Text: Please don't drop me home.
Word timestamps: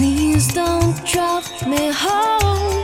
Please 0.00 0.48
don't 0.54 0.96
drop 1.04 1.44
me 1.66 1.92
home. 1.92 2.79